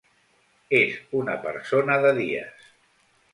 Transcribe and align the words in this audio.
És 0.77 0.95
una 1.19 1.35
persona 1.43 1.99
de 2.07 2.15
dies. 2.23 2.67